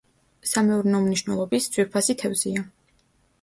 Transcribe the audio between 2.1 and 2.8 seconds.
თევზია.